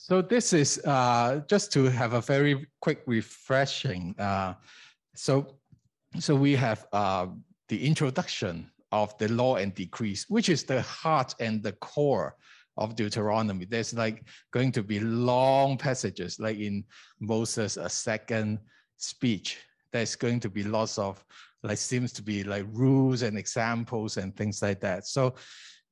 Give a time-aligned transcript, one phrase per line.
[0.00, 4.14] So this is uh, just to have a very quick refreshing.
[4.16, 4.54] Uh,
[5.16, 5.56] so,
[6.20, 7.26] so we have uh,
[7.68, 12.36] the introduction of the law and decrees, which is the heart and the core
[12.76, 13.64] of Deuteronomy.
[13.64, 14.22] There's like
[14.52, 16.84] going to be long passages, like in
[17.18, 18.60] Moses' a second
[18.98, 19.58] speech.
[19.92, 21.22] There's going to be lots of
[21.64, 25.08] like seems to be like rules and examples and things like that.
[25.08, 25.34] So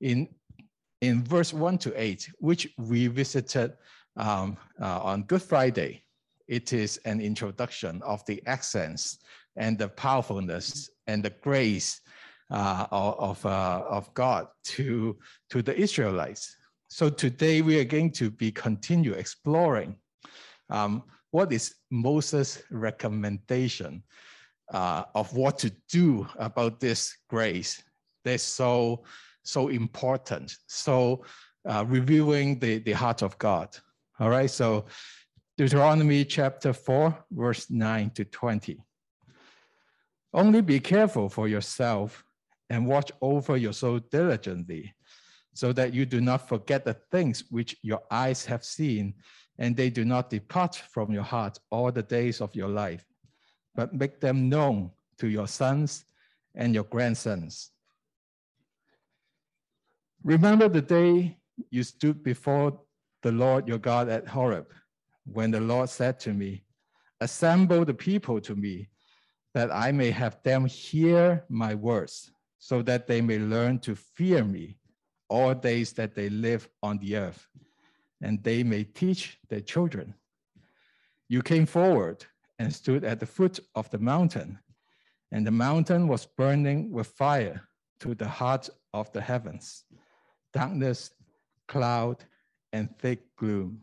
[0.00, 0.28] in
[1.00, 3.74] in verse one to eight, which we visited
[4.16, 6.02] um, uh, on Good Friday,
[6.48, 9.18] it is an introduction of the accents
[9.56, 12.00] and the powerfulness and the grace
[12.50, 15.18] uh, of, uh, of God to,
[15.50, 16.56] to the Israelites.
[16.88, 19.96] So today we are going to be continue exploring
[20.70, 21.02] um,
[21.32, 24.02] what is Moses' recommendation
[24.72, 27.82] uh, of what to do about this grace.
[28.24, 29.04] That's so
[29.46, 30.56] so important.
[30.66, 31.24] So
[31.68, 33.76] uh, reviewing the, the heart of God.
[34.18, 34.86] All right, so
[35.58, 38.78] Deuteronomy chapter 4, verse 9 to 20.
[40.32, 42.24] Only be careful for yourself
[42.68, 44.94] and watch over your soul diligently,
[45.54, 49.14] so that you do not forget the things which your eyes have seen,
[49.58, 53.04] and they do not depart from your heart all the days of your life,
[53.74, 56.04] but make them known to your sons
[56.54, 57.70] and your grandsons.
[60.22, 61.38] Remember the day
[61.70, 62.80] you stood before
[63.22, 64.66] the Lord your God at Horeb,
[65.24, 66.64] when the Lord said to me,
[67.20, 68.88] Assemble the people to me,
[69.54, 74.44] that I may have them hear my words so that they may learn to fear
[74.44, 74.76] me
[75.28, 77.46] all days that they live on the earth,
[78.22, 80.14] and they may teach their children.
[81.28, 82.24] You came forward
[82.58, 84.58] and stood at the foot of the mountain,
[85.32, 87.68] and the mountain was burning with fire
[88.00, 89.84] to the heart of the heavens,
[90.52, 91.10] darkness,
[91.68, 92.24] cloud,
[92.72, 93.82] and thick gloom.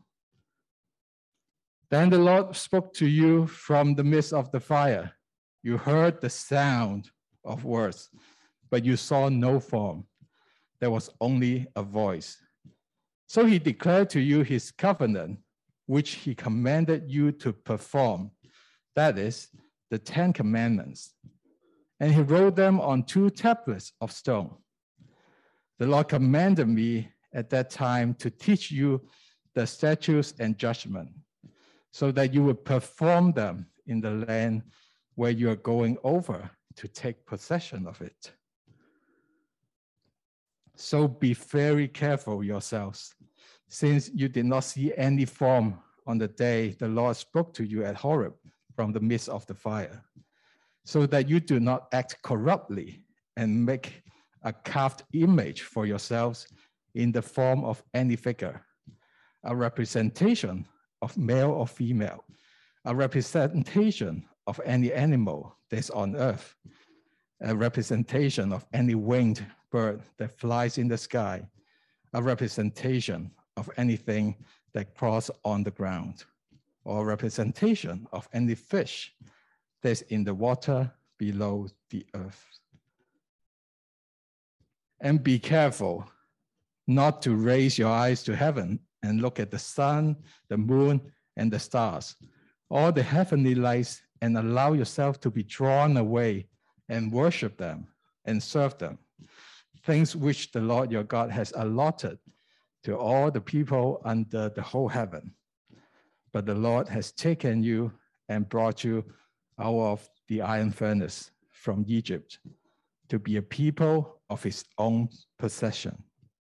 [1.90, 5.12] Then the Lord spoke to you from the midst of the fire.
[5.62, 7.12] You heard the sound
[7.46, 8.10] of words
[8.74, 10.04] but you saw no form.
[10.80, 12.42] There was only a voice.
[13.28, 15.42] So he declared to you his covenant,
[15.86, 18.32] which he commanded you to perform.
[18.96, 19.50] That is,
[19.92, 21.14] the Ten Commandments.
[22.00, 24.56] And he wrote them on two tablets of stone.
[25.80, 29.02] The Lord commanded me at that time to teach you
[29.56, 31.10] the statutes and judgment,
[31.92, 34.64] so that you would perform them in the land
[35.16, 38.32] where you are going over to take possession of it.
[40.76, 43.14] So be very careful yourselves,
[43.68, 47.84] since you did not see any form on the day the Lord spoke to you
[47.86, 48.34] at Horeb
[48.76, 50.04] from the midst of the fire,
[50.84, 53.04] so that you do not act corruptly
[53.38, 54.03] and make
[54.44, 56.48] a carved image for yourselves
[56.96, 58.62] in the form of any figure,
[59.44, 60.68] a representation
[61.02, 62.24] of male or female,
[62.86, 66.56] a representation of any animal that's on earth,
[67.42, 71.42] a representation of any winged bird that flies in the sky,
[72.14, 74.36] a representation of anything
[74.74, 76.24] that crawls on the ground,
[76.86, 79.14] or a representation of any fish
[79.82, 82.46] that's in the water below the earth.
[85.04, 86.10] And be careful
[86.88, 90.16] not to raise your eyes to heaven and look at the sun,
[90.48, 91.02] the moon,
[91.36, 92.16] and the stars,
[92.70, 96.48] all the heavenly lights, and allow yourself to be drawn away
[96.88, 97.88] and worship them
[98.24, 98.98] and serve them.
[99.84, 102.18] Things which the Lord your God has allotted
[102.86, 105.34] to all the people under the whole heaven.
[106.32, 107.92] But the Lord has taken you
[108.30, 109.04] and brought you
[109.60, 112.40] out of the iron furnace from Egypt
[113.10, 115.96] to be a people of his own possession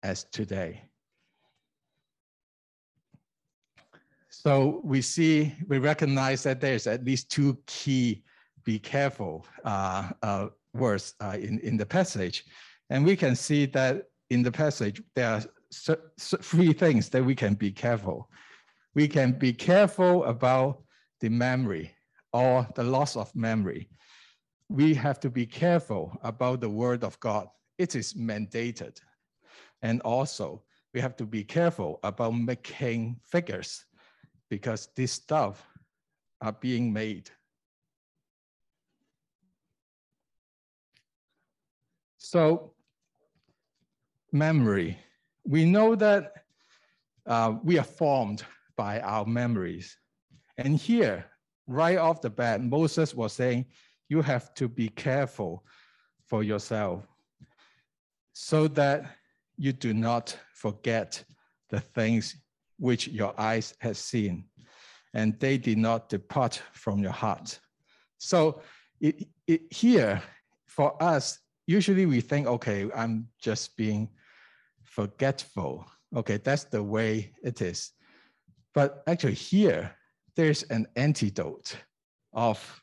[0.03, 0.83] as today.
[4.31, 8.23] So we see, we recognize that there's at least two key
[8.65, 12.45] be careful uh, uh, words uh, in, in the passage.
[12.91, 15.43] And we can see that in the passage, there are
[16.21, 18.31] three things that we can be careful.
[18.95, 20.83] We can be careful about
[21.21, 21.95] the memory
[22.33, 23.89] or the loss of memory.
[24.69, 27.49] We have to be careful about the word of God.
[27.79, 29.01] It is mandated.
[29.83, 30.63] And also,
[30.93, 33.85] we have to be careful about making figures
[34.51, 35.67] because this stuff
[36.41, 37.31] are being made
[42.29, 42.75] So
[44.33, 44.99] memory.
[45.45, 46.45] We know that
[47.25, 48.45] uh, we are formed
[48.77, 49.97] by our memories.
[50.59, 51.25] And here,
[51.67, 53.65] right off the bat, Moses was saying,
[54.09, 55.65] you have to be careful
[56.27, 57.07] for yourself
[58.33, 59.05] so that
[59.57, 61.23] you do not forget
[61.71, 62.37] the things
[62.79, 64.45] which your eyes have seen,
[65.15, 67.59] and they did not depart from your heart.
[68.19, 68.63] So
[69.01, 70.23] it, it, here,
[70.67, 74.09] for us, usually we think, okay, I'm just being
[74.85, 75.85] forgetful.
[76.17, 77.93] Okay, that's the way it is.
[78.75, 79.95] But actually here,
[80.37, 81.77] there's an antidote
[82.33, 82.83] of,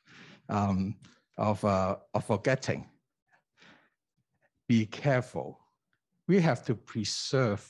[0.49, 0.95] um,
[1.37, 2.89] of, uh, of forgetting.
[4.67, 5.59] Be careful.
[6.27, 7.67] We have to preserve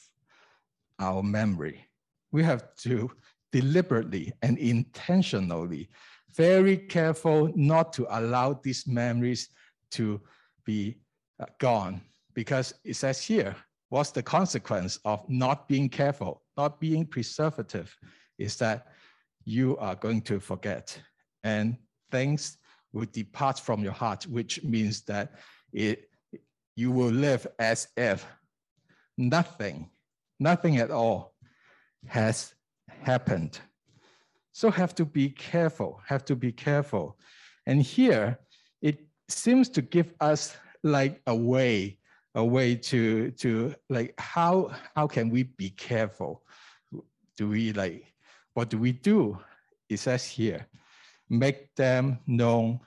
[1.00, 1.86] our memory.
[2.32, 3.12] We have to
[3.52, 5.90] deliberately and intentionally,
[6.34, 9.50] very careful not to allow these memories
[9.92, 10.22] to
[10.66, 10.98] be
[11.40, 12.02] uh, gone.
[12.34, 13.56] Because it says here,
[13.90, 17.96] what's the consequence of not being careful, not being preservative,
[18.38, 18.88] is that
[19.46, 21.00] you are going to forget
[21.44, 21.78] and
[22.12, 22.58] things
[22.96, 25.34] will depart from your heart, which means that
[25.74, 26.10] it,
[26.78, 28.26] you will live as if
[29.18, 29.90] nothing,
[30.40, 31.36] nothing at all
[32.08, 32.54] has
[32.88, 33.60] happened.
[34.54, 37.18] So have to be careful, have to be careful.
[37.66, 38.40] And here
[38.82, 41.98] it seems to give us like a way,
[42.34, 46.44] a way to, to like, how, how can we be careful?
[47.36, 48.14] Do we like,
[48.54, 49.38] what do we do?
[49.90, 50.68] It says here,
[51.30, 52.80] make them known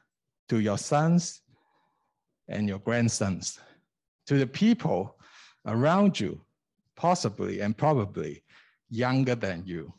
[0.49, 1.43] to your sons
[2.49, 3.59] and your grandsons,
[4.27, 5.17] to the people
[5.67, 6.41] around you,
[6.97, 8.43] possibly and probably
[8.89, 9.93] younger than you.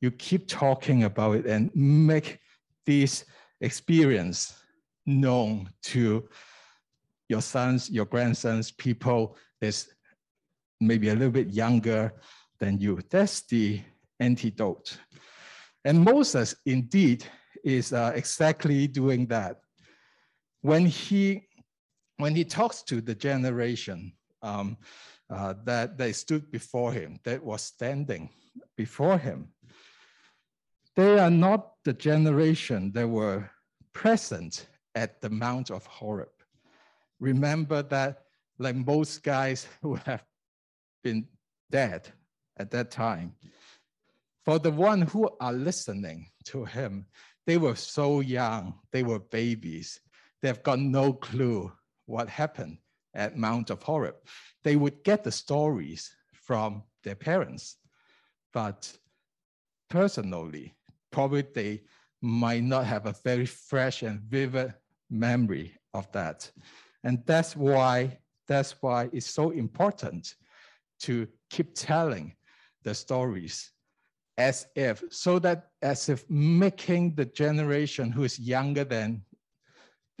[0.00, 2.40] You keep talking about it and make
[2.84, 3.24] this
[3.60, 4.54] experience
[5.06, 6.28] known to
[7.28, 9.88] your sons, your grandsons, people that's
[10.80, 12.12] maybe a little bit younger
[12.58, 12.98] than you.
[13.10, 13.80] That's the
[14.18, 14.98] antidote.
[15.84, 17.24] And Moses indeed
[17.62, 19.60] is uh, exactly doing that.
[20.62, 21.48] When he,
[22.16, 24.12] when he talks to the generation
[24.42, 24.76] um,
[25.30, 28.30] uh, that they stood before him, that was standing
[28.76, 29.48] before him,
[30.94, 33.50] they are not the generation that were
[33.92, 36.28] present at the Mount of Horeb.
[37.18, 38.24] Remember that,
[38.58, 40.24] like most guys who have
[41.02, 41.26] been
[41.70, 42.12] dead
[42.58, 43.34] at that time,
[44.44, 47.06] for the one who are listening to him,
[47.46, 50.00] they were so young, they were babies.
[50.40, 51.72] They've got no clue
[52.06, 52.78] what happened
[53.14, 54.16] at Mount of Horeb.
[54.64, 57.76] They would get the stories from their parents,
[58.52, 58.96] but
[59.90, 60.74] personally,
[61.10, 61.82] probably they
[62.20, 64.74] might not have a very fresh and vivid
[65.10, 66.50] memory of that.
[67.04, 70.34] And that's why, that's why it's so important
[71.00, 72.34] to keep telling
[72.84, 73.72] the stories
[74.38, 79.22] as if, so that as if making the generation who is younger than,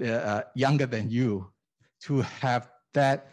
[0.04, 1.50] uh, younger than you
[2.02, 3.28] to have that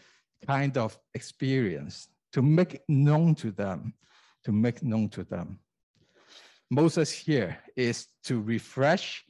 [0.48, 3.94] kind of experience, to make known to them,
[4.44, 5.60] to make known to them.
[6.72, 9.26] Moses here is to refresh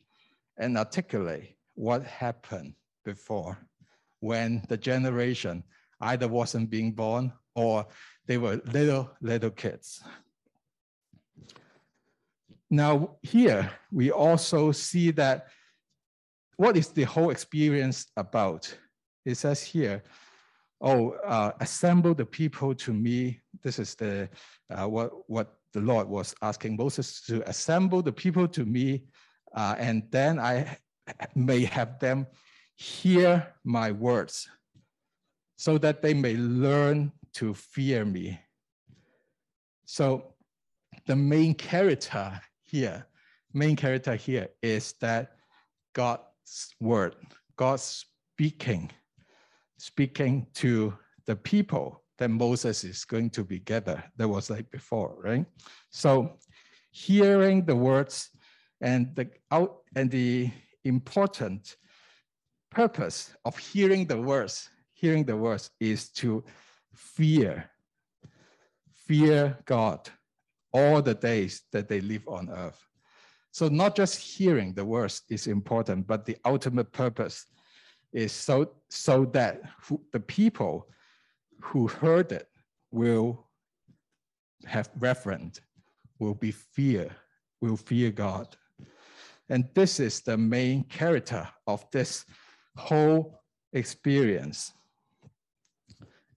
[0.58, 2.74] and articulate what happened
[3.06, 3.58] before
[4.20, 5.64] when the generation
[6.02, 7.88] either wasn't being born or
[8.26, 10.04] they were little, little kids.
[12.70, 15.48] Now here, we also see that
[16.58, 18.72] what is the whole experience about?
[19.26, 20.04] It says here,
[20.82, 23.40] oh, uh, assemble the people to me.
[23.64, 24.30] This is the
[24.70, 29.06] uh, what, what the Lord was asking Moses to assemble the people to me,
[29.56, 30.78] uh, and then I
[31.36, 32.28] may have them
[32.76, 34.48] hear my words
[35.58, 38.40] so that they may learn to fear me.
[39.86, 40.36] So
[41.06, 43.06] the main character here,
[43.54, 45.32] main character here is that
[45.94, 47.16] God's word,
[47.56, 48.92] God speaking,
[49.78, 50.94] speaking to
[51.26, 54.04] the people that Moses is going to be gathered.
[54.18, 55.46] That was like before, right?
[55.90, 56.38] So
[56.92, 58.30] hearing the words
[58.82, 60.52] and the out and the
[60.84, 61.78] important
[62.70, 66.44] purpose of hearing the words, hearing the words is to
[66.94, 67.70] fear,
[68.94, 70.10] fear God
[70.72, 72.80] all the days that they live on earth.
[73.52, 77.46] So not just hearing the words is important, but the ultimate purpose
[78.14, 80.88] is so, so that who, the people
[81.60, 82.48] who heard it
[82.92, 83.48] will
[84.66, 85.60] have reverence,
[86.20, 87.16] will be fear,
[87.62, 88.56] will fear God.
[89.50, 92.26] And this is the main character of this
[92.78, 93.42] whole
[93.74, 94.74] experience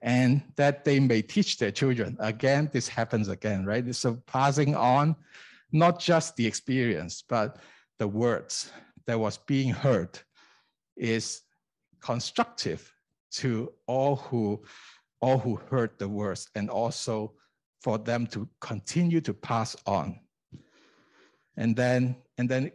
[0.02, 2.16] and that they may teach their children.
[2.18, 3.94] Again, this happens again, right?
[3.94, 5.14] So passing on
[5.70, 7.58] not just the experience, but
[7.98, 8.72] the words
[9.06, 10.18] that was being heard
[10.96, 11.42] is
[12.00, 12.92] constructive
[13.30, 14.62] to all who
[15.20, 17.32] all who heard the words and also
[17.80, 20.18] for them to continue to pass on.
[21.56, 22.72] And then, and then,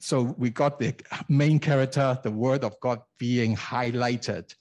[0.00, 0.94] so we got the
[1.28, 4.52] main character, the word of God being highlighted.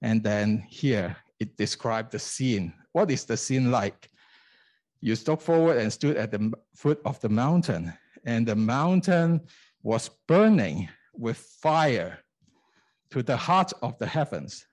[0.00, 2.72] And then here it described the scene.
[2.92, 4.08] What is the scene like?
[5.00, 7.92] You stepped forward and stood at the foot of the mountain,
[8.24, 9.42] and the mountain
[9.82, 12.18] was burning with fire
[13.10, 14.66] to the heart of the heavens,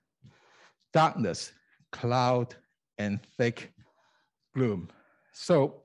[0.92, 1.52] darkness,
[1.92, 2.54] cloud,
[2.98, 3.72] and thick
[4.54, 4.88] gloom.
[5.32, 5.82] So,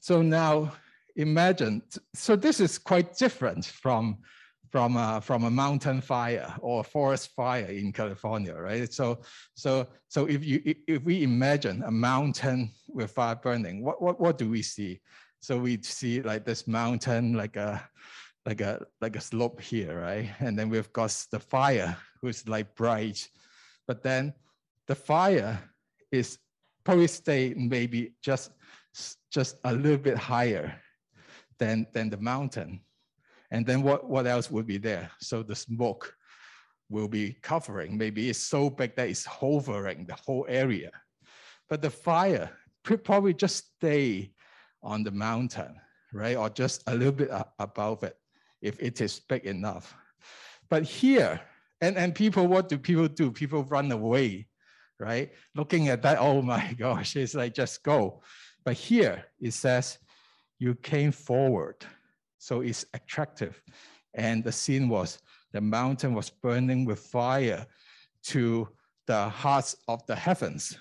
[0.00, 0.72] so now
[1.14, 1.82] imagine,
[2.14, 4.18] so this is quite different from,
[4.76, 8.92] from, a, from a mountain fire or a forest fire in California, right?
[8.92, 9.20] So,
[9.54, 14.36] so, so if, you, if we imagine a mountain with fire burning, what, what, what
[14.36, 15.00] do we see?
[15.40, 17.88] So we see like this mountain, like a,
[18.44, 20.28] like a, like a slope here, right?
[20.40, 23.26] And then we've got the fire, who's like bright,
[23.86, 24.34] but then
[24.88, 25.58] the fire
[26.12, 26.36] is
[26.84, 28.50] probably stay maybe just,
[29.30, 30.82] just a little bit higher
[31.58, 32.82] than, than the mountain.
[33.50, 35.10] And then what, what else would be there?
[35.20, 36.14] So the smoke
[36.88, 37.96] will be covering.
[37.96, 40.90] Maybe it's so big that it's hovering the whole area.
[41.68, 42.50] But the fire
[42.84, 44.32] could probably just stay
[44.82, 45.76] on the mountain,
[46.12, 46.36] right?
[46.36, 48.16] Or just a little bit above it
[48.62, 49.94] if it is big enough.
[50.68, 51.40] But here,
[51.80, 53.30] and, and people, what do people do?
[53.30, 54.46] People run away
[54.98, 55.30] right?
[55.54, 58.22] Looking at that, oh my gosh, it's like just go.
[58.64, 59.98] But here it says
[60.58, 61.76] you came forward
[62.45, 63.61] So it's attractive.
[64.13, 65.19] And the scene was
[65.51, 67.65] the mountain was burning with fire
[68.23, 68.67] to
[69.07, 70.77] the hearts of the heavens.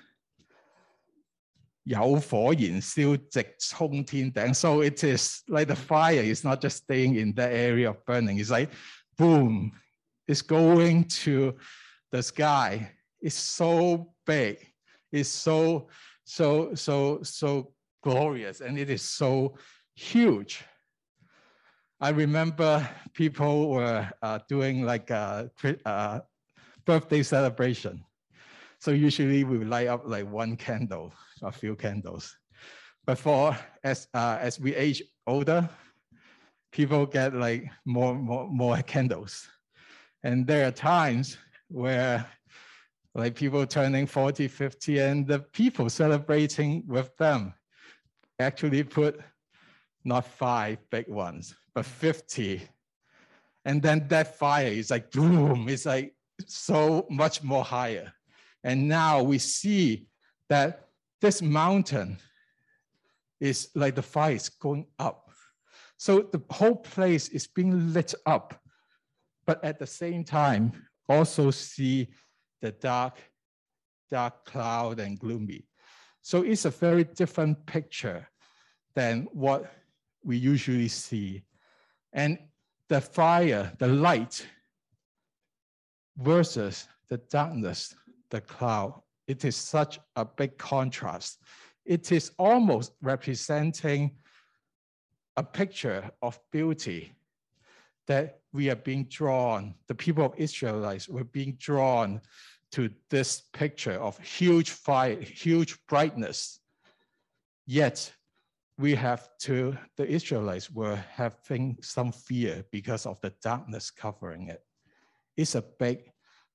[1.85, 4.55] 有火燃烧直冲天顶.
[4.55, 8.39] So it is like the fire is not just staying in that area of burning.
[8.39, 8.71] It's like
[9.17, 9.73] boom,
[10.29, 11.57] it's going to
[12.11, 14.59] the sky is so big,
[15.13, 15.89] it's so,
[16.25, 17.73] so, so, so
[18.03, 19.55] glorious, and it is so
[19.95, 20.65] huge.
[22.06, 25.50] I remember people were uh, doing like a,
[25.86, 26.22] a,
[26.86, 28.06] birthday celebration.
[28.78, 32.38] So usually we light up like one candle, a few candles.
[33.08, 35.68] But for as uh, as we age older,
[36.72, 39.50] people get like more more more candles,
[40.22, 42.24] and there are times where
[43.16, 47.56] like people turning 40, 50, and the people celebrating with them
[48.38, 49.20] actually put
[50.04, 52.62] not five big ones, but 50.
[53.66, 56.16] And then that fire is like boom, it's like
[56.48, 58.14] so much more higher.
[58.64, 60.08] And now we see
[60.50, 60.88] that
[61.22, 62.18] this mountain
[63.40, 65.30] is like the fire is going up.
[65.98, 68.60] So the whole place is being lit up,
[69.46, 70.72] but at the same time,
[71.08, 72.10] also see
[72.62, 73.18] the dark,
[74.10, 75.68] dark cloud and gloomy.
[76.22, 78.28] So it's a very different picture
[78.96, 79.72] than what
[80.24, 81.44] we usually see.
[82.16, 82.40] And
[82.88, 84.48] the fire, the light
[86.18, 87.94] versus the darkness,
[88.30, 91.42] the cloud, it is such a big contrast.
[91.86, 94.12] It is almost representing
[95.36, 97.14] a picture of beauty
[98.08, 102.22] that we are being drawn, the people of Israelites were being drawn
[102.72, 106.60] to this picture of huge fire, huge brightness.
[107.66, 108.14] Yet
[108.78, 114.62] we have to, the Israelites were having some fear because of the darkness covering it.
[115.38, 116.12] It's a big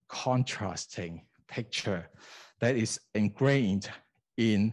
[0.08, 2.08] contrasting picture
[2.60, 3.90] that is ingrained
[4.36, 4.72] in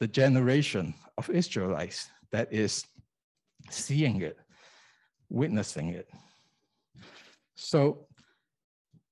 [0.00, 2.84] the generation of Israelites that is
[3.70, 4.38] seeing it,
[5.28, 6.08] witnessing it.
[7.54, 8.06] So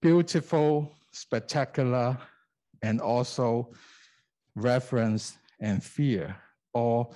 [0.00, 2.18] beautiful spectacular,
[2.82, 3.70] and also
[4.56, 6.36] reverence and fear
[6.72, 7.14] all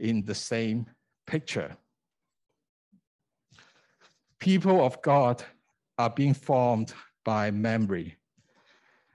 [0.00, 0.86] in the same
[1.26, 1.76] picture.
[4.38, 5.44] People of God
[5.98, 6.92] are being formed
[7.24, 8.16] by memory.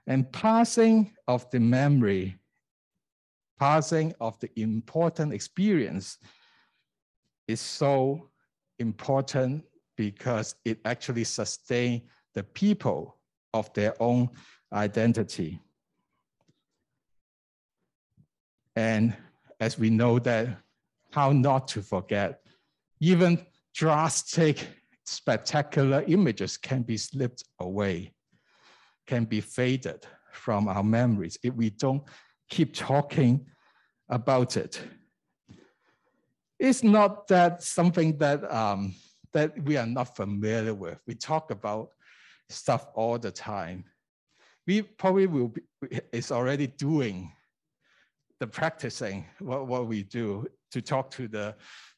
[0.06, 2.38] And passing of the memory,
[3.58, 6.18] passing of the important experience
[7.48, 8.30] is so
[8.78, 9.64] important
[9.96, 12.02] because it actually sustains
[12.34, 13.16] the people
[13.52, 14.28] of their own
[14.72, 15.60] identity.
[18.76, 19.16] And
[19.58, 20.58] as we know that,
[21.16, 22.40] how not to forget,
[23.00, 23.40] even
[23.74, 24.68] drastic,
[25.06, 28.12] spectacular images can be slipped away,
[29.06, 32.02] can be faded from our memories if we don't
[32.50, 33.46] keep talking
[34.10, 34.78] about it.
[36.58, 38.94] It's not that something that, um,
[39.32, 40.98] that we are not familiar with.
[41.06, 41.88] We talk about
[42.50, 43.84] stuff all the time.
[44.66, 45.62] We probably will be,
[46.12, 47.32] is already doing
[48.38, 50.46] the practicing what, what we do
[50.76, 51.54] to talk to the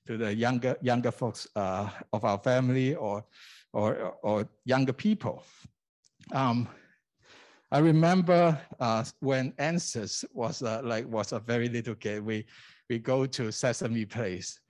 [0.06, 3.25] to the younger younger folks uh, of our family or
[3.73, 5.42] or or younger people.
[6.32, 6.68] Um,
[7.73, 12.25] I remember uh, when Ansys was uh, like was a very little kid.
[12.25, 12.47] We
[12.88, 14.61] we go to Sesame Place,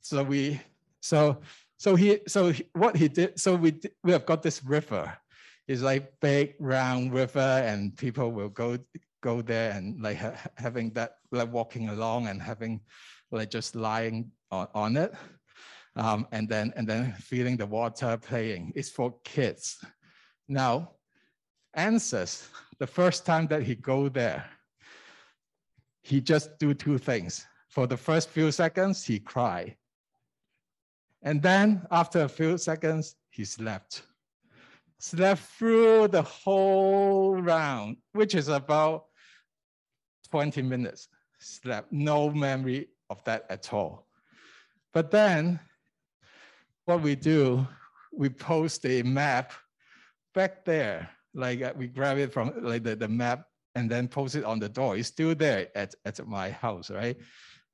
[0.00, 0.60] so we
[1.00, 1.38] so
[1.78, 3.38] so he so he, what he did.
[3.38, 5.16] So we we have got this river.
[5.68, 8.76] It's like big round river, and people will go
[9.22, 12.80] go there and like ha having that like walking along and having
[13.38, 15.14] like just lying on, on it,
[15.96, 18.72] um, and then and then feeling the water playing.
[18.74, 19.84] It's for kids.
[20.48, 20.92] Now
[21.76, 22.48] Ansys,
[22.78, 24.44] the first time that he go there,
[26.02, 27.46] he just do two things.
[27.68, 29.76] For the first few seconds, he cry.
[31.22, 34.02] And then after a few seconds, he slept.
[34.98, 39.06] Slept through the whole round, which is about
[40.30, 41.08] 20 minutes.
[41.38, 44.06] Slept, no memory of that at all.
[44.92, 45.60] But then
[46.86, 47.66] what we do,
[48.12, 49.52] we post a map
[50.34, 54.34] back there like uh, we grab it from like the, the map and then post
[54.34, 54.96] it on the door.
[54.96, 57.16] It's still there at, at my house, right?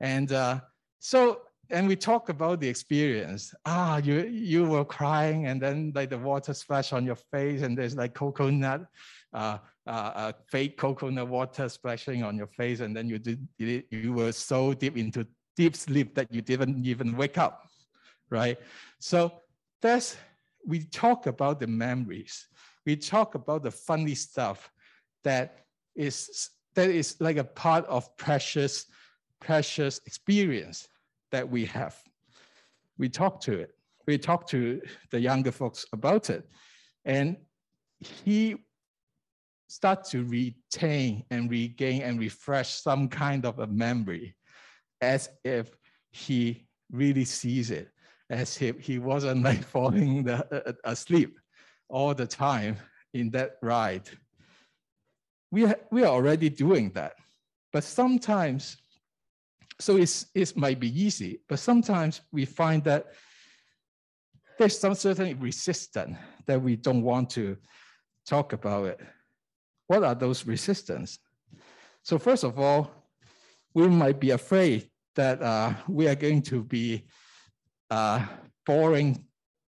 [0.00, 0.60] And uh,
[1.00, 1.40] so,
[1.70, 3.52] and we talk about the experience.
[3.66, 7.76] Ah, you you were crying, and then like the water splash on your face, and
[7.76, 8.86] there's like coconut,
[9.32, 13.82] uh, uh, uh, fake coconut water splashing on your face, and then you did you,
[13.90, 17.68] you were so deep into deep sleep that you didn't even wake up,
[18.30, 18.58] right?
[18.98, 19.32] So
[19.82, 20.16] that's
[20.66, 22.48] we talk about the memories
[22.88, 24.70] we talk about the funny stuff
[25.22, 28.86] that is that is like a part of precious,
[29.40, 30.88] precious experience
[31.30, 31.94] that we have.
[32.96, 33.74] We talk to it.
[34.06, 34.80] We talk to
[35.10, 36.48] the younger folks about it.
[37.04, 37.36] And
[38.00, 38.56] he
[39.68, 44.34] start to retain and regain and refresh some kind of a memory
[45.00, 45.76] as if
[46.10, 47.90] he really sees it,
[48.30, 51.38] as if he wasn't like falling the, uh, asleep
[51.88, 52.76] all the time
[53.12, 54.08] in that ride.
[55.50, 57.14] We, we are already doing that.
[57.72, 58.78] But sometimes,
[59.78, 63.06] so it's, it might be easy, but sometimes we find that
[64.58, 67.56] there's some certain resistance that we don't want to
[68.26, 69.00] talk about it.
[69.88, 71.18] What are those resistance?
[72.02, 72.90] So first of all,
[73.74, 77.04] we might be afraid that uh, we are going to be
[77.90, 78.22] a
[78.64, 79.24] boring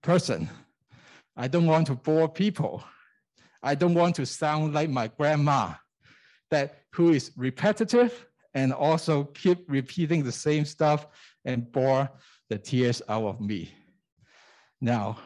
[0.04, 0.50] person
[1.36, 2.84] I don't want to bore people.
[3.64, 5.74] I don't want to sound like my grandma
[6.50, 11.08] that who is repetitive and also keep repeating the same stuff
[11.46, 12.10] and bore
[12.50, 13.74] the tears out of me.
[14.82, 15.18] Now,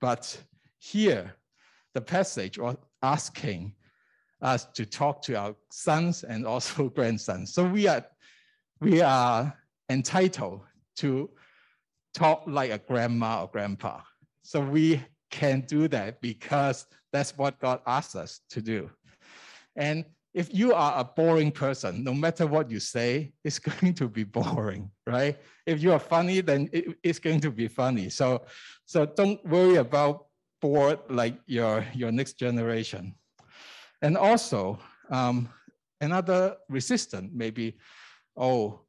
[0.00, 0.38] but
[0.78, 1.34] here,
[1.94, 3.74] the passage was asking
[4.42, 7.54] us to talk to our sons and also grandsons.
[7.54, 8.04] So we are,
[8.80, 9.56] we are
[9.88, 10.62] entitled
[10.96, 11.30] to
[12.14, 14.00] talk like a grandma or grandpa.
[14.42, 18.90] So we can do that because that's what God asks us to do.
[19.76, 24.08] And if you are a boring person, no matter what you say, it's going to
[24.08, 25.38] be boring, right?
[25.66, 28.08] If you are funny, then it, it's going to be funny.
[28.08, 28.42] So,
[28.84, 30.26] so don't worry about
[30.60, 33.14] bored like your, your next generation.
[34.02, 34.78] And also,
[35.10, 35.48] um,
[36.00, 37.78] another resistance maybe,
[38.36, 38.80] oh,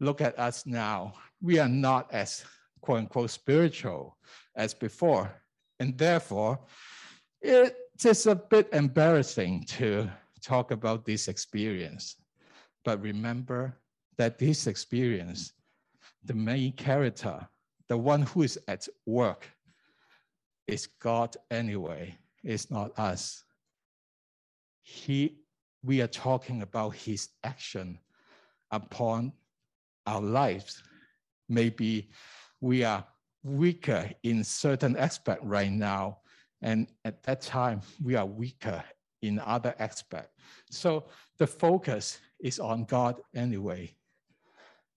[0.00, 1.14] look at us now.
[1.40, 2.44] We are not as
[2.80, 4.16] quote unquote spiritual
[4.54, 5.32] as before.
[5.80, 6.60] And therefore,
[7.40, 10.08] it is a bit embarrassing to
[10.40, 12.16] talk about this experience.
[12.84, 13.76] But remember
[14.16, 15.52] that this experience,
[16.24, 17.48] the main character,
[17.88, 19.46] the one who is at work,
[20.68, 23.44] is God anyway, it's not us.
[24.82, 25.38] He,
[25.82, 27.98] we are talking about his action
[28.70, 29.32] upon
[30.06, 30.82] our lives.
[31.48, 32.10] Maybe
[32.60, 33.06] we are
[33.42, 36.18] weaker in certain aspect right now.
[36.62, 38.82] And at that time, we are weaker
[39.20, 40.30] in other aspect.
[40.70, 41.06] So
[41.38, 43.94] the focus is on God anyway.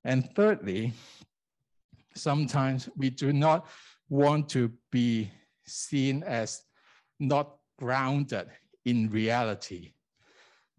[0.04, 0.93] And thirdly,
[2.15, 3.67] sometimes we do not
[4.10, 5.32] want to be
[5.65, 6.63] seen as
[7.19, 8.48] not grounded
[8.86, 9.93] in reality.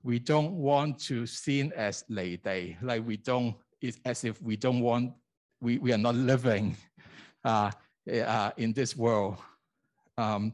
[0.03, 4.57] We don't want to seen as lay day, like we don't, it's as if we
[4.57, 5.12] don't want,
[5.61, 6.77] we, we are not living
[7.45, 7.71] uh,
[8.12, 9.38] uh, in this world,
[10.16, 10.53] um,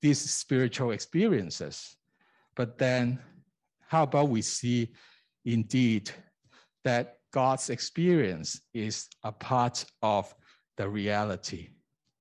[0.00, 1.96] these spiritual experiences.
[2.56, 3.18] But then,
[3.88, 4.92] how about we see
[5.44, 6.10] indeed
[6.84, 10.34] that God's experience is a part of
[10.76, 11.68] the reality?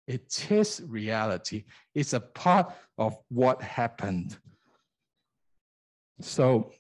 [0.08, 1.64] It is reality,
[1.96, 4.38] it's a part of what happened.
[6.24, 6.72] So,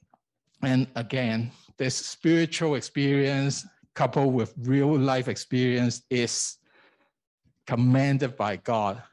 [0.61, 6.57] and again, this spiritual experience coupled with real life experience is
[7.67, 9.03] commanded by God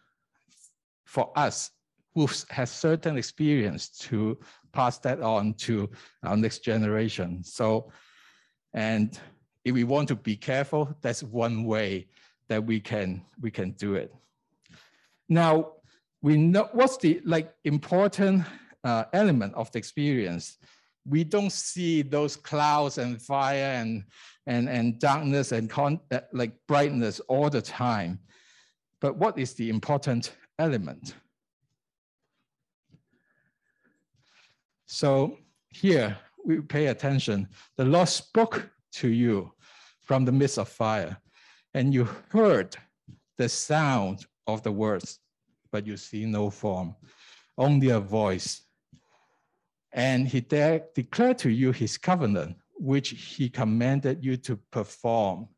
[1.04, 1.72] for us
[2.14, 4.38] who has certain experience to
[4.72, 5.90] pass that on to
[6.22, 7.42] our next generation.
[7.42, 7.90] So,
[8.72, 9.18] and
[9.64, 12.06] if we want to be careful, that's one way
[12.48, 14.14] that we can we can do it.
[15.28, 15.72] Now,
[16.22, 18.44] we know what's the like important
[18.84, 20.58] uh, element of the experience.
[21.06, 24.04] We don't see those clouds and fire and
[24.46, 28.18] and and darkness and uh, like brightness all the time.
[29.00, 31.14] But what is the important element?
[34.86, 35.38] So
[35.70, 37.48] here we pay attention.
[37.76, 39.52] The Lord spoke to you
[40.02, 41.16] from the midst of fire,
[41.74, 42.76] and you heard
[43.38, 45.20] the sound of the words,
[45.70, 46.94] but you see no form,
[47.56, 48.62] only a voice.
[49.92, 55.48] And he de- declared to you his covenant, which he commanded you to perform.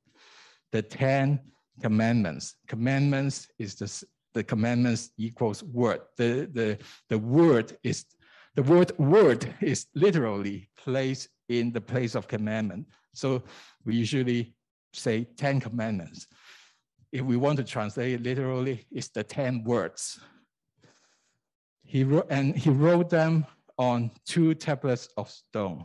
[0.73, 1.41] The Ten
[1.81, 2.55] Commandments.
[2.67, 6.01] Commandments is the, the commandments equals word.
[6.17, 8.07] The, the, the word is
[8.55, 12.87] the word word is literally placed in the place of commandment.
[13.15, 13.43] So
[13.85, 14.55] we usually
[14.93, 16.27] say 10 commandments.
[17.13, 20.21] If we want to translate it literally, it's the 10 words.
[21.83, 23.47] He wrote, and he wrote them
[23.79, 25.85] on two tablets of stone.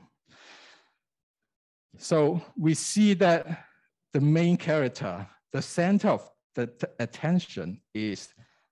[1.97, 3.65] So we see that
[4.13, 6.69] the main character, the center of the
[6.99, 8.29] attention is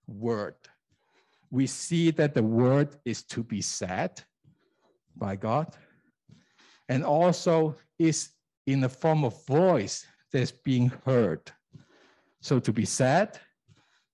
[0.07, 0.55] word
[1.55, 4.21] we see that the word is to be said
[5.15, 5.73] by God
[6.89, 8.29] and also is
[8.67, 11.49] in the form of voice that's being heard.
[12.41, 13.39] So to be said,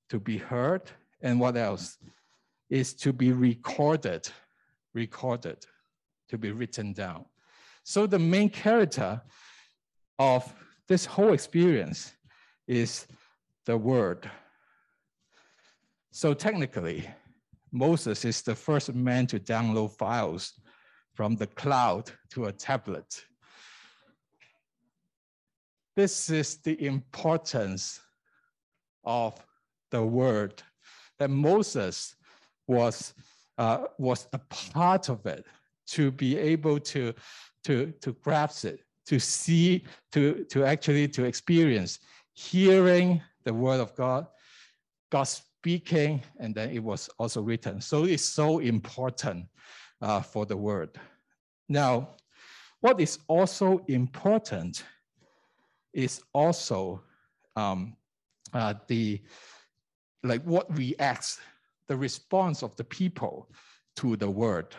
[0.10, 0.84] to be heard,
[1.22, 1.98] and what else?
[2.70, 4.30] Is to be recorded,
[4.94, 5.66] recorded,
[6.30, 7.26] to be written down.
[7.84, 9.22] So the main character
[10.20, 10.54] of
[10.88, 12.14] this whole experience
[12.68, 13.08] is
[13.66, 14.30] the word.
[16.12, 17.08] So technically,
[17.72, 20.54] Moses is the first man to download files
[21.14, 23.24] from the cloud to a tablet.
[25.96, 28.00] This is the importance
[29.04, 29.34] of
[29.90, 30.62] the word
[31.20, 32.16] that Moses
[32.68, 33.14] was,
[33.62, 35.46] uh, was a part of it
[35.86, 37.14] to be able to,
[37.64, 42.00] to, to grasp it, to see, to, to actually to experience
[42.34, 44.26] hearing the word of God,
[45.12, 47.82] God's speaking, and then it was also written.
[47.82, 49.46] So it's so important
[50.02, 50.90] uh, for the word.
[51.70, 52.16] Now,
[52.80, 54.84] what is also important
[55.94, 57.04] is also
[57.56, 57.96] um,
[58.54, 59.22] uh, the
[60.24, 61.40] like what reacts,
[61.92, 63.50] the response of the people
[63.98, 64.74] to the word.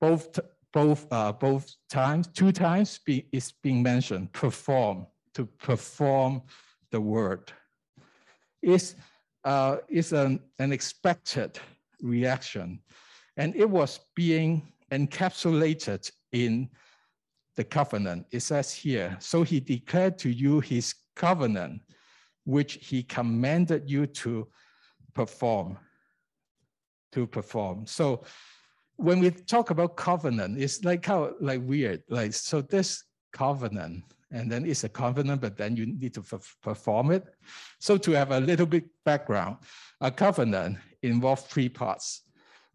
[0.00, 0.40] Both
[0.72, 4.32] both uh, both times, two times be, is being mentioned.
[4.32, 6.40] Perform to perform
[6.92, 7.52] the word
[8.62, 8.94] is,
[9.44, 11.58] uh, is an, an expected
[12.00, 12.80] reaction.
[13.36, 16.70] And it was being encapsulated in
[17.56, 18.24] the covenant.
[18.30, 21.82] It says here, so he declared to you his covenant,
[22.44, 24.48] which he commanded you to
[25.14, 25.78] perform,
[27.12, 27.86] to perform.
[27.86, 28.24] So
[28.96, 32.02] when we talk about covenant, it's like how like weird.
[32.08, 36.22] Like so, this covenant and then it's a covenant, but then you need to
[36.62, 37.24] perform it.
[37.78, 39.58] So to have a little bit background,
[40.00, 42.22] a covenant involves three parts,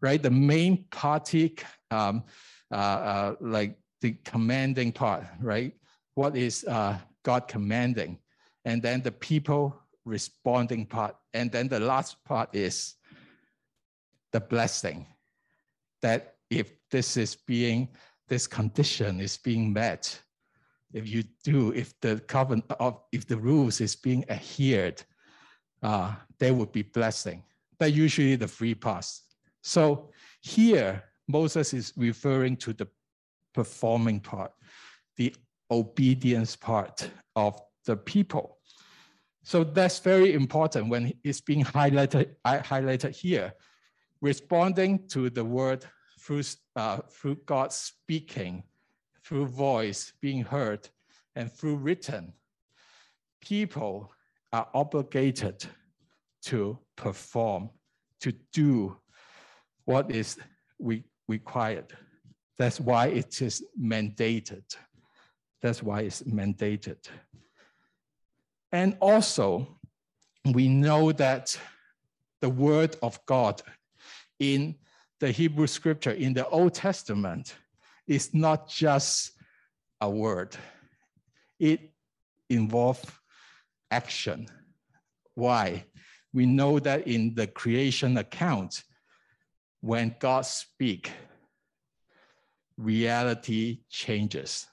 [0.00, 0.22] right?
[0.22, 1.56] The main party,
[1.90, 2.22] um,
[2.70, 5.72] uh, uh, like the commanding part, right?
[6.14, 8.18] What is uh, God commanding?
[8.64, 9.76] And then the people
[10.08, 11.16] responding part.
[11.34, 12.94] And then the last part is
[14.32, 15.06] the blessing
[16.02, 17.88] that if this is being,
[18.28, 20.20] this condition is being met,
[20.92, 25.02] if you do, if the covenant of, if the rules is being adhered,
[25.82, 27.44] uh, there would be blessing.
[27.78, 29.22] But usually the free pass.
[29.62, 32.88] So here, Moses is referring to the
[33.54, 34.52] performing part,
[35.16, 35.34] the
[35.70, 38.57] obedience part of the people.
[39.48, 43.54] So that's very important when it's being highlighted, highlighted here.
[44.20, 45.86] Responding to the word
[46.20, 46.42] through,
[46.76, 48.64] uh, through God speaking
[49.24, 50.86] through voice being heard,
[51.34, 52.34] and through written,
[53.40, 54.12] people
[54.52, 55.64] are obligated
[56.42, 57.70] to perform,
[58.20, 58.98] to do
[59.86, 60.36] what is
[60.78, 61.90] re required.
[62.58, 64.76] That's why it is mandated.
[65.62, 66.98] That's why it's mandated.
[68.72, 69.78] And also,
[70.44, 71.58] we know that
[72.40, 73.62] the word of God
[74.38, 74.76] in
[75.20, 77.56] the Hebrew scripture in the Old Testament
[78.06, 79.32] is not just
[80.00, 80.56] a word.
[81.58, 81.90] It
[82.48, 83.04] involves
[83.90, 84.46] action.
[85.34, 85.84] Why?
[86.32, 88.84] We know that in the creation account,
[89.80, 91.10] when God speaks,
[92.76, 94.66] reality changes.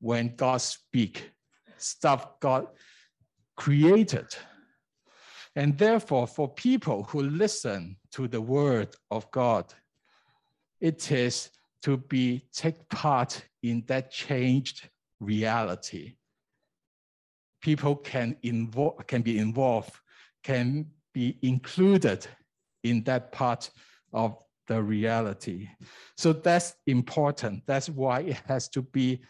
[0.00, 1.22] When God speaks,
[1.78, 2.72] stuff got
[3.56, 4.26] created.
[5.56, 9.72] And therefore, for people who listen to the word of God,
[10.80, 11.50] it is
[11.82, 14.88] to be take part in that changed
[15.20, 16.16] reality.
[17.60, 19.94] People can involve, can be involved,
[20.42, 22.26] can be included
[22.82, 23.70] in that part
[24.12, 24.36] of
[24.66, 25.68] the reality.
[26.16, 27.62] So that's important.
[27.66, 29.22] That's why it has to be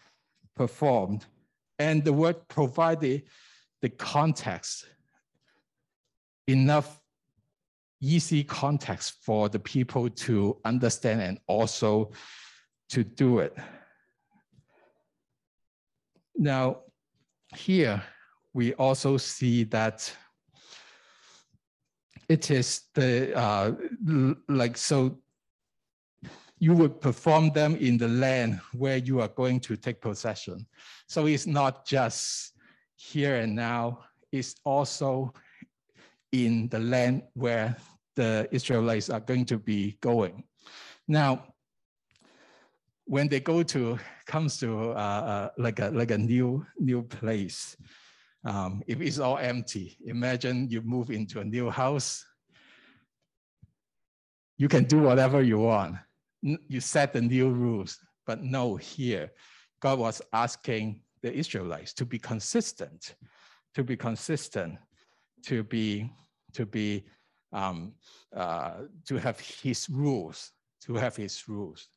[0.55, 1.25] performed.
[1.77, 3.23] And the word provided
[3.81, 4.85] the context,
[6.47, 7.01] enough
[8.01, 12.11] easy context for the people to understand and also
[12.89, 13.55] to do it.
[16.37, 16.81] Now,
[17.55, 18.03] here
[18.53, 20.11] we also see that
[22.27, 23.71] it is the uh,
[24.49, 25.19] like so
[26.59, 30.65] you would perform them in the land where you are going to take possession.
[31.07, 32.53] So it's not just
[32.95, 33.99] here and now,
[34.31, 35.33] is also
[36.31, 37.75] in the land where
[38.15, 40.43] the Israelites are going to be going.
[41.07, 41.53] Now,
[43.05, 47.77] when they go to comes to uh, uh, like a like a new new place,
[48.45, 52.25] um, if it's all empty, imagine you move into a new house.
[54.57, 55.97] You can do whatever you want.
[56.41, 59.31] You set the new rules, but no, here,
[59.81, 63.15] God was asking the Israelites to be consistent,
[63.73, 64.77] to be consistent,
[65.43, 66.07] to be
[66.53, 67.03] to be
[67.51, 67.93] um,
[68.35, 68.73] uh,
[69.07, 70.51] to have His rules,
[70.85, 71.89] to have His rules.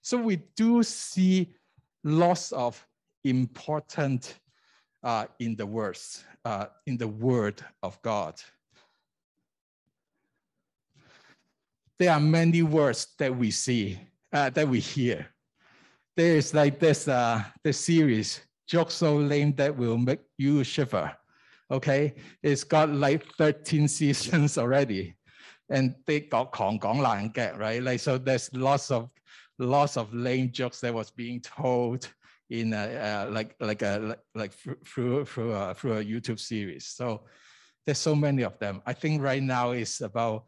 [0.00, 1.54] So we do see
[2.02, 2.84] lots of
[3.22, 4.40] important
[5.04, 8.34] uh, in the words, uh, in the word of God.
[12.00, 14.00] There are many words that we see,
[14.32, 15.28] uh, that we hear.
[16.16, 21.12] There is like this, uh, this series, jokes so lame that will make you shiver.
[21.70, 25.16] Okay, it's got like 13 seasons already.
[25.70, 27.82] And they got Kong Kong Lang Get, right?
[27.82, 29.10] Like, so there's lots of
[29.58, 32.08] lots of lame jokes that was being told
[32.50, 34.52] in a, uh, like like a like
[34.84, 36.86] through through a, through a YouTube series.
[36.86, 37.22] So
[37.86, 38.82] there's so many of them.
[38.86, 40.44] I think right now it's about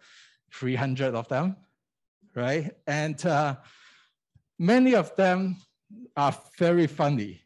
[0.53, 1.57] 300 of them,
[2.35, 2.71] right?
[2.87, 3.57] And uh,
[4.59, 5.57] many of them
[6.17, 7.44] are very funny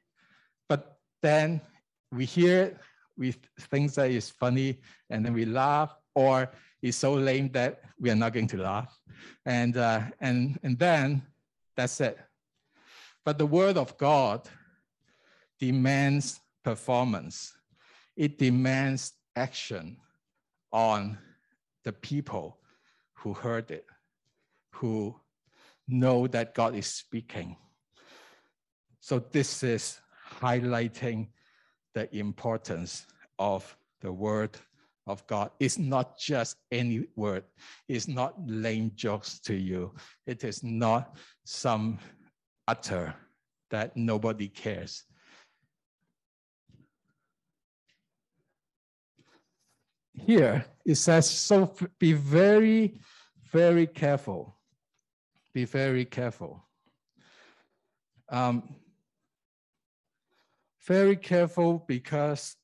[1.22, 1.60] then
[2.12, 2.78] we hear it,
[3.16, 4.78] we think that is funny
[5.10, 6.50] and then we laugh, or
[6.82, 8.96] it's so lame that we are not going to laugh,
[9.44, 11.22] and uh, and and then
[11.76, 12.18] that's it.
[13.24, 14.48] But the word of God
[15.58, 17.56] demands performance.
[18.16, 19.96] It demands action
[20.72, 21.18] on
[21.84, 22.58] the people
[23.14, 23.86] who heard it,
[24.72, 25.14] who
[25.88, 27.56] know that God is speaking.
[29.00, 30.00] So this is
[30.40, 31.28] highlighting
[31.94, 33.06] the importance
[33.38, 34.56] of the word
[35.06, 35.50] of God.
[35.58, 37.44] It's not just any word.
[37.88, 39.94] It's not lame jokes to you.
[40.26, 41.98] It is not some
[42.66, 43.14] utter
[43.70, 45.04] that nobody cares.
[50.12, 53.00] Here it says, so be very,
[53.50, 54.56] very careful.
[55.54, 56.64] Be very careful.
[58.28, 58.76] Um,
[60.88, 62.56] very careful because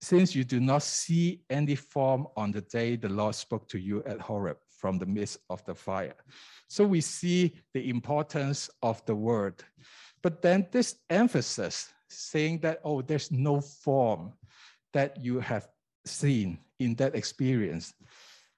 [0.00, 4.02] since you do not see any form on the day the Lord spoke to you
[4.04, 6.14] at Horeb from the midst of the fire.
[6.68, 9.62] So we see the importance of the word.
[10.22, 14.32] But then this emphasis saying that, oh, there's no form
[14.94, 15.68] that you have
[16.06, 17.92] seen in that experience.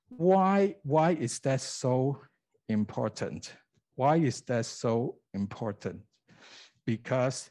[0.09, 2.21] Why, why is that so
[2.69, 3.53] important?
[3.97, 6.03] Why is that so important?
[6.87, 7.51] Because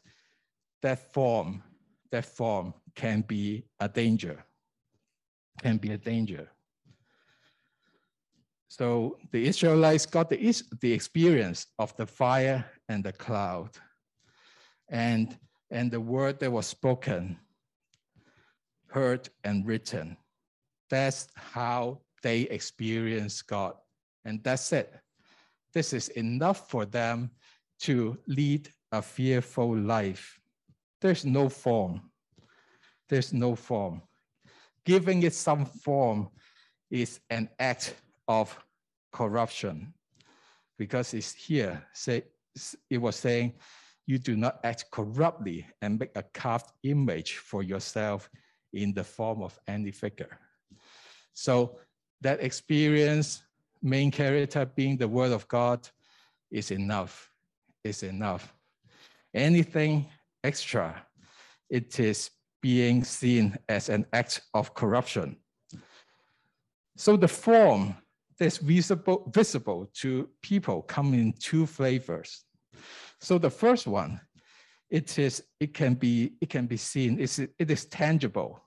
[0.82, 1.62] that form,
[2.10, 4.44] that form can be a danger,
[5.62, 6.50] can be a danger.
[8.68, 13.70] So the Israelites got the, the experience of the fire and the cloud
[14.88, 15.36] and,
[15.70, 17.38] and the word that was spoken,
[18.86, 20.16] heard and written.
[20.88, 23.74] That's how they experience God.
[24.24, 24.92] And that's it.
[25.74, 27.30] This is enough for them
[27.80, 30.38] to lead a fearful life.
[31.02, 32.00] There's no form
[33.12, 34.00] there's no form.
[34.86, 36.30] Giving it some form
[36.90, 37.94] is an act
[38.26, 38.58] of
[39.12, 39.92] corruption
[40.78, 42.24] because it's here, say,
[42.88, 43.52] it was saying,
[44.06, 48.30] you do not act corruptly and make a carved image for yourself
[48.72, 50.38] in the form of any figure.
[51.34, 51.76] So
[52.22, 53.42] that experience,
[53.82, 55.86] main character being the word of God,
[56.50, 57.30] is enough,
[57.84, 58.54] is enough.
[59.34, 60.06] Anything
[60.44, 61.06] extra,
[61.70, 65.36] it is being seen as an act of corruption.
[66.96, 67.96] So the form
[68.38, 72.44] that's visible, visible to people come in two flavors.
[73.20, 74.20] So the first one,
[74.90, 77.18] it is it can be it can be seen.
[77.18, 78.62] It's, it is tangible.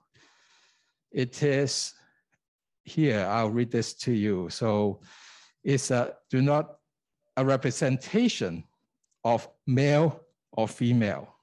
[1.11, 1.93] It is
[2.83, 3.25] here.
[3.29, 4.49] I'll read this to you.
[4.49, 5.01] So
[5.63, 6.77] it's a do not
[7.37, 8.63] a representation
[9.23, 11.34] of male or female,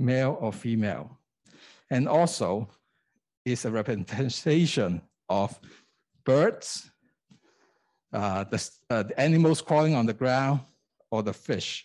[0.00, 1.18] male or female,
[1.90, 2.68] and also
[3.44, 5.58] is a representation of
[6.24, 6.90] birds,
[8.12, 10.60] uh, the, uh, the animals crawling on the ground,
[11.10, 11.84] or the fish.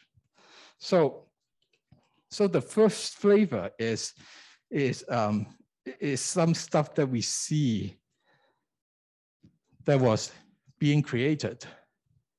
[0.77, 1.25] So,
[2.29, 4.13] so the first flavor is,
[4.69, 5.47] is, um,
[5.99, 7.97] is some stuff that we see
[9.85, 10.31] that was
[10.79, 11.65] being created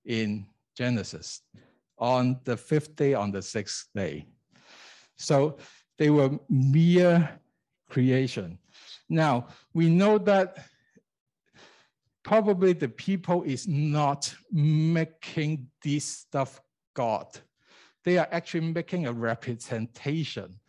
[0.04, 1.42] in Genesis
[1.98, 4.26] on the fifth day, on the sixth day.
[5.16, 5.58] So
[5.98, 7.40] they were mere
[7.88, 8.58] creation.
[9.08, 10.66] Now, we know that
[12.22, 16.60] probably the people is not making this stuff
[16.94, 17.28] God
[18.06, 20.60] they are actually making a representation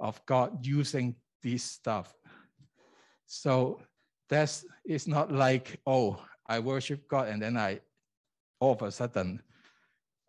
[0.00, 2.12] of God using this stuff.
[3.26, 3.82] So
[4.30, 7.80] that's it's not like, oh, I worship God and then I
[8.58, 9.42] all of a sudden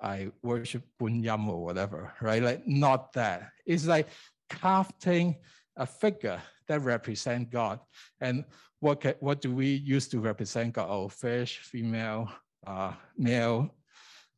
[0.02, 2.42] I worship Bunyam or whatever, right?
[2.42, 3.52] Like not that.
[3.66, 4.08] It's like
[4.50, 5.36] crafting
[5.76, 7.80] a figure that represent God.
[8.22, 8.46] And
[8.80, 10.88] what can, what do we use to represent God?
[10.90, 12.30] Oh, fish, female,
[12.66, 13.76] uh, male,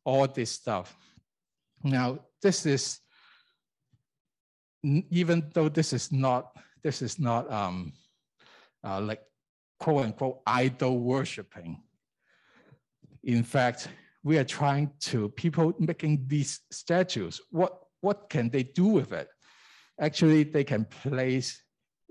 [0.03, 0.95] all this stuff.
[1.83, 2.99] Now, this is,
[4.83, 7.93] even though this is not, this is not um,
[8.83, 9.21] uh, like
[9.79, 11.81] quote unquote idol worshiping.
[13.23, 13.87] In fact,
[14.23, 19.29] we are trying to, people making these statues, what, what can they do with it?
[19.99, 21.61] Actually, they can place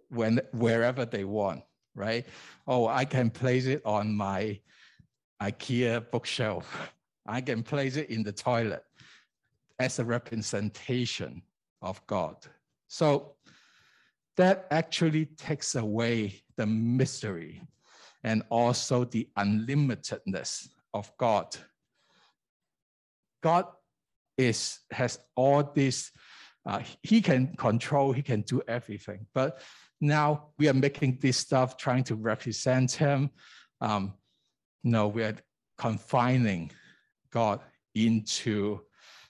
[0.08, 1.62] when, wherever they want,
[1.94, 2.26] right?
[2.66, 4.60] Oh, I can place it on my
[5.40, 6.92] IKEA bookshelf.
[7.26, 8.82] I can place it in the toilet
[9.78, 11.42] as a representation
[11.80, 12.36] of God.
[12.88, 13.34] So
[14.36, 17.62] that actually takes away the mystery
[18.24, 21.56] and also the unlimitedness of God.
[23.42, 23.66] God
[24.36, 26.10] is has all this,
[26.66, 29.26] uh, he can control, he can do everything.
[29.34, 29.60] But
[30.00, 33.30] now we are making this stuff trying to represent him.
[33.80, 34.14] Um,
[34.82, 35.36] no, we are
[35.76, 36.70] confining
[37.30, 37.60] God
[37.94, 38.80] into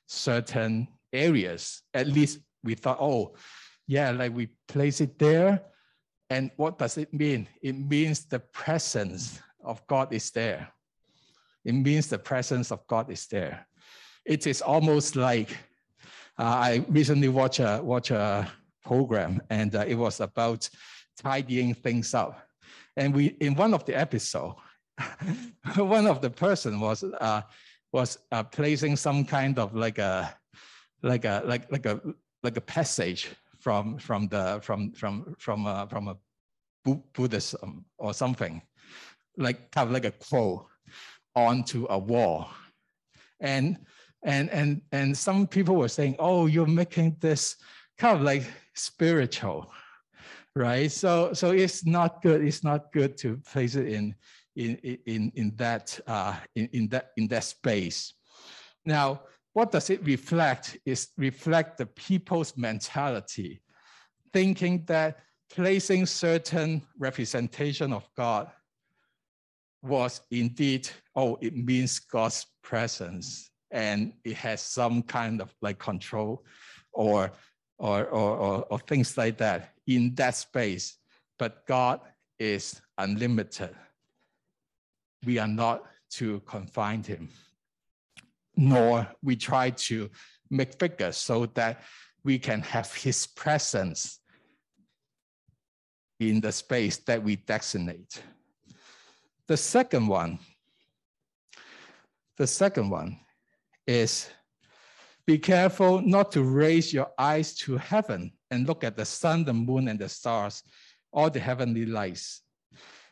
[0.07, 1.83] certain areas.
[1.95, 3.35] At least we thought, oh,
[3.87, 5.63] yeah, like we place it there.
[6.29, 7.49] And what does it mean?
[7.61, 10.73] It means the presence of God is there.
[11.65, 13.67] It means the presence of God is there.
[14.25, 15.51] It is almost like
[16.39, 18.51] uh, I recently watched a, watch a
[18.83, 20.69] program and uh, it was about
[21.23, 22.49] tidying things up.
[22.97, 24.57] And we, in one of the episodes,
[25.77, 27.43] one of the person was uh,
[27.93, 30.35] was uh, placing some kind of like a
[31.03, 32.01] like a like like a
[32.43, 33.29] like a passage
[33.59, 36.17] from from the from from from a, from a
[37.15, 38.63] Buddhism or something,
[39.37, 40.67] like kind of like a quote
[41.37, 42.49] onto a wall,
[43.41, 43.79] and
[44.23, 47.57] and and and some people were saying, oh, you're making this
[47.99, 49.71] kind of like spiritual,
[50.55, 50.91] right?
[50.91, 52.45] So so it's not good.
[52.45, 54.15] It's not good to place it in
[54.57, 58.15] in, in, in, that, uh, in, in, that, in that space.
[58.85, 60.79] Now, what does it reflect?
[60.85, 63.63] Is reflect the people's mentality,
[64.33, 65.19] thinking that
[65.51, 68.51] placing certain representation of God
[69.83, 76.45] was indeed, oh, it means God's presence and it has some kind of like control
[76.93, 77.33] or,
[77.79, 80.97] or, or, or, or things like that in that space.
[81.39, 82.01] But God
[82.39, 83.75] is unlimited
[85.25, 87.29] we are not to confine him,
[88.57, 90.11] nor we try to
[90.51, 91.83] make figures so that
[92.25, 94.21] we can have his presence
[96.19, 98.23] in the space that we designate.
[99.47, 100.39] The second one,
[102.37, 103.19] the second one
[103.87, 104.29] is
[105.27, 109.53] be careful not to raise your eyes to heaven and look at the sun, the
[109.53, 110.63] moon, and the stars,
[111.13, 112.43] all the heavenly lights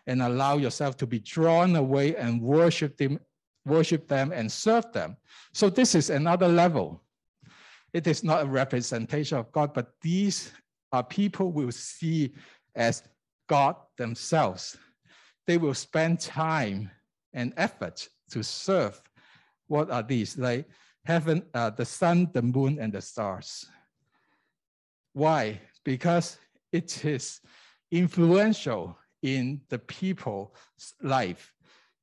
[0.09, 3.21] and allow yourself to be drawn away and worship them,
[3.67, 5.17] worship them and serve them.
[5.53, 7.03] So this is another level.
[7.93, 10.51] It is not a representation of God, but these
[10.93, 12.33] are people will see
[12.75, 13.03] as
[13.49, 14.79] God themselves.
[15.47, 16.91] They will spend time
[17.35, 19.01] and effort to serve.
[19.69, 20.37] What are these?
[20.37, 20.69] Like
[21.05, 23.67] heaven, uh, the sun, the moon, and the stars.
[25.13, 25.61] Why?
[25.85, 26.39] Because
[26.73, 27.41] it is
[27.91, 30.51] influential in the people's
[31.03, 31.55] life.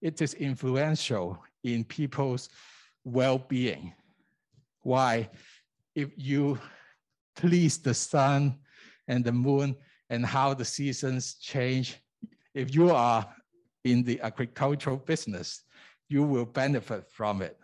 [0.02, 2.50] It is influential in people's
[3.04, 3.94] well-being.
[4.82, 5.30] Why?
[5.96, 6.60] If you
[7.36, 8.60] please the sun
[9.08, 9.76] and the moon
[10.10, 12.02] and how the seasons change,
[12.54, 13.26] if you are
[13.84, 15.62] in the agricultural business,
[16.08, 17.58] you will benefit from it.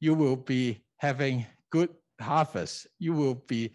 [0.00, 2.86] You will be having good harvest.
[2.98, 3.72] You will be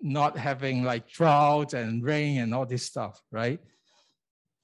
[0.00, 3.60] not having like drought and rain and all this stuff, right?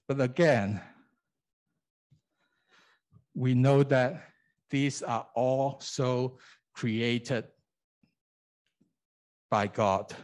[0.08, 0.80] But again,
[3.34, 4.24] we know that
[4.70, 6.38] these are also
[6.74, 7.44] created
[9.50, 10.14] by God.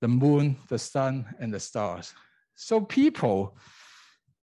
[0.00, 2.14] The moon, the sun, and the stars.
[2.54, 3.56] So people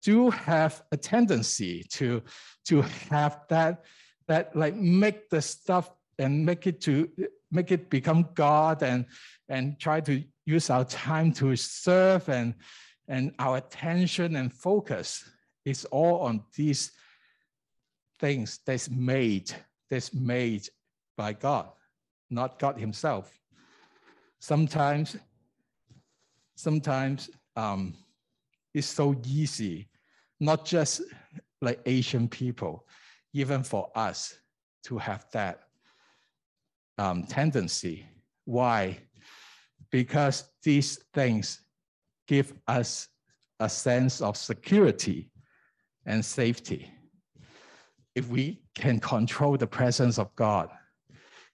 [0.02, 2.22] do have a tendency to,
[2.66, 3.84] to have that,
[4.26, 7.10] that like make the stuff and make it to
[7.50, 9.04] make it become God and,
[9.48, 12.54] and try to use our time to serve and,
[13.08, 15.28] and our attention and focus
[15.64, 16.92] is all on these
[18.18, 19.52] things that's made,
[19.90, 20.68] that's made
[21.16, 21.68] by God,
[22.30, 23.30] not God himself.
[24.38, 25.16] Sometimes,
[26.56, 27.94] sometimes um,
[28.72, 29.88] it's so easy,
[30.42, 31.02] not just
[31.60, 32.84] like Asian people,
[33.32, 34.36] even for us
[34.82, 35.60] to have that
[36.98, 38.04] um, tendency.
[38.44, 38.98] Why?
[39.92, 41.60] Because these things
[42.26, 43.06] give us
[43.60, 45.30] a sense of security
[46.06, 46.90] and safety.
[48.16, 50.70] If we can control the presence of God,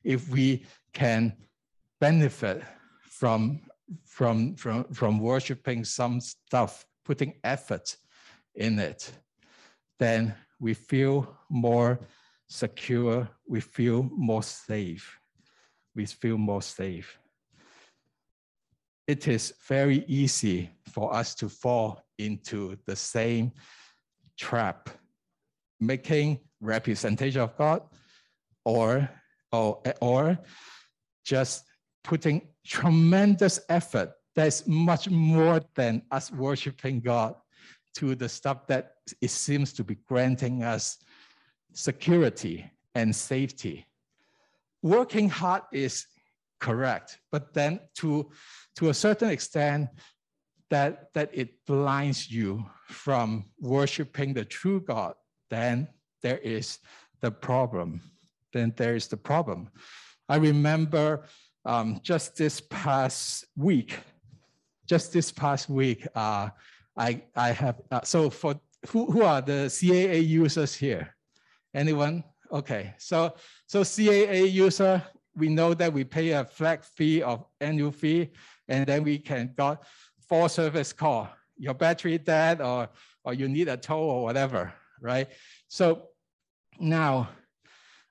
[0.02, 0.64] if we
[0.94, 1.36] can
[2.00, 2.62] benefit
[3.02, 3.60] from,
[4.06, 7.94] from, from, from worshiping some stuff, putting effort
[8.58, 9.10] in it,
[9.98, 12.00] then we feel more
[12.48, 15.18] secure, we feel more safe.
[15.94, 17.18] We feel more safe.
[19.06, 23.52] It is very easy for us to fall into the same
[24.36, 24.90] trap,
[25.80, 27.82] making representation of God
[28.64, 29.08] or,
[29.50, 30.38] or, or
[31.24, 31.64] just
[32.04, 34.12] putting tremendous effort.
[34.34, 37.34] That's much more than us worshiping God
[37.98, 40.98] to the stuff that it seems to be granting us
[41.72, 43.88] security and safety
[44.82, 46.06] working hard is
[46.60, 48.30] correct, but then to,
[48.76, 49.88] to a certain extent,
[50.70, 55.14] that, that it blinds you from worshiping the true God,
[55.48, 55.88] then
[56.22, 56.78] there is
[57.22, 58.02] the problem.
[58.52, 59.70] Then there is the problem.
[60.28, 61.24] I remember
[61.64, 63.98] um, just this past week,
[64.86, 66.50] just this past week, uh,
[66.98, 71.14] I, I have, uh, so for who, who are the CAA users here?
[71.72, 72.24] Anyone?
[72.50, 73.34] Okay, so
[73.66, 75.02] so CAA user,
[75.36, 78.30] we know that we pay a flat fee of annual fee,
[78.66, 79.84] and then we can got
[80.28, 81.28] four service call.
[81.58, 82.88] Your battery dead, or
[83.22, 85.28] or you need a tow or whatever, right?
[85.68, 86.08] So
[86.80, 87.28] now,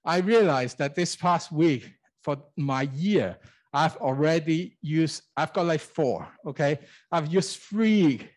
[0.05, 3.37] I realized that this past week for my year,
[3.73, 5.23] I've already used.
[5.35, 6.27] I've got like four.
[6.45, 6.79] Okay,
[7.11, 8.29] I've used three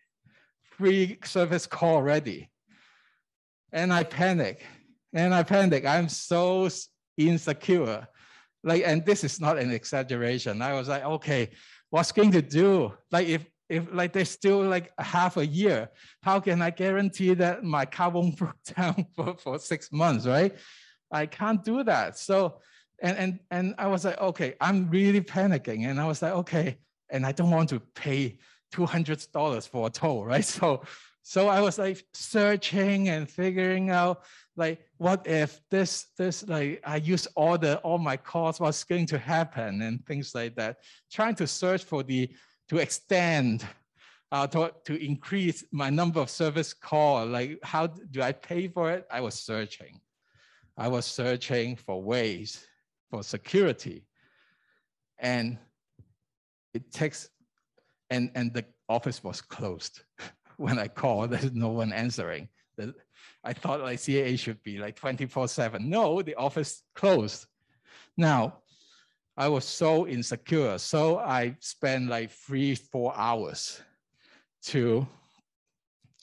[0.80, 2.50] free service call already,
[3.70, 4.64] and I panic
[5.12, 5.84] and I panic.
[5.84, 6.68] I'm so
[7.18, 8.08] insecure.
[8.64, 10.62] Like, and this is not an exaggeration.
[10.62, 11.50] I was like, okay,
[11.90, 12.92] what's going to do?
[13.12, 15.90] Like, if if like there's still like half a year,
[16.22, 20.56] how can I guarantee that my car won't break down for, for six months, right?
[21.12, 22.18] I can't do that.
[22.18, 22.60] So,
[23.02, 26.78] and and and I was like, okay, I'm really panicking, and I was like, okay,
[27.10, 28.38] and I don't want to pay
[28.70, 30.44] two hundred dollars for a toll, right?
[30.60, 30.82] So,
[31.22, 34.22] so I was like searching and figuring out
[34.56, 39.06] like what if this this like I use all the all my calls, what's going
[39.06, 40.78] to happen and things like that.
[41.12, 42.30] Trying to search for the
[42.68, 43.66] to extend
[44.32, 48.90] uh, to, to increase my number of service call, like how do I pay for
[48.90, 49.06] it?
[49.10, 50.00] I was searching.
[50.76, 52.64] I was searching for ways
[53.10, 54.04] for security.
[55.18, 55.58] And
[56.72, 57.28] it takes,
[58.10, 60.02] and, and the office was closed.
[60.56, 62.48] when I called, there's no one answering.
[63.42, 65.88] I thought like CAA should be like 24 seven.
[65.88, 67.46] No, the office closed.
[68.16, 68.58] Now,
[69.36, 70.76] I was so insecure.
[70.78, 73.80] So I spent like three, four hours
[74.64, 75.06] to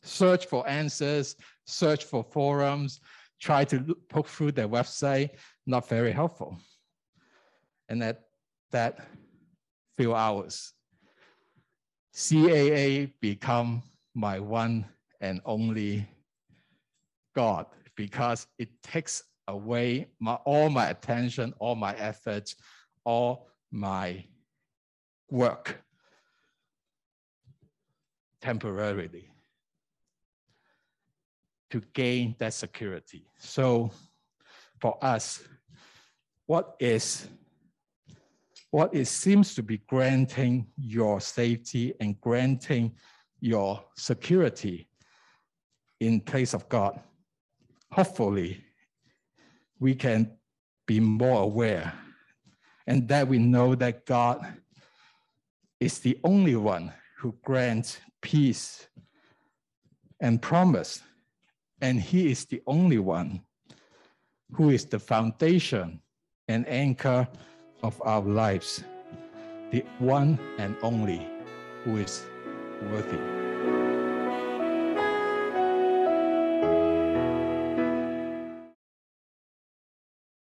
[0.03, 1.35] search for answers,
[1.65, 2.99] search for forums,
[3.39, 5.31] try to poke through their website,
[5.65, 6.57] not very helpful.
[7.89, 8.21] And at
[8.71, 9.07] that
[9.95, 10.73] few hours,
[12.17, 13.83] CAA become
[14.15, 14.83] my one
[15.21, 16.09] and only
[17.35, 22.55] God because it takes away my, all my attention, all my efforts,
[23.03, 24.25] all my
[25.29, 25.79] work
[28.41, 29.29] temporarily
[31.69, 33.27] to gain that security.
[33.37, 33.91] So
[34.81, 35.43] for us,
[36.47, 37.27] what is
[38.77, 42.93] what it seems to be granting your safety and granting
[43.39, 44.87] your security
[45.99, 46.99] in place of God.
[47.91, 48.63] Hopefully,
[49.79, 50.31] we can
[50.85, 51.91] be more aware
[52.85, 54.45] and that we know that God
[55.79, 58.87] is the only one who grants peace
[60.19, 61.01] and promise.
[61.81, 63.41] And he is the only one
[64.51, 65.99] who is the foundation
[66.47, 67.27] and anchor
[67.83, 68.83] of our lives,
[69.71, 71.27] the one and only
[71.83, 72.25] who is
[72.91, 73.46] worthy.